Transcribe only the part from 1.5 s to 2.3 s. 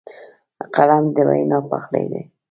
پخلی دی